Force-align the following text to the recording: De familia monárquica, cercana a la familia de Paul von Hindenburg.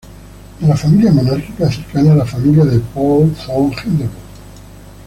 De 0.59 0.75
familia 0.77 1.11
monárquica, 1.11 1.69
cercana 1.71 2.13
a 2.13 2.15
la 2.15 2.25
familia 2.25 2.65
de 2.65 2.79
Paul 2.79 3.35
von 3.45 3.71
Hindenburg. 3.71 4.17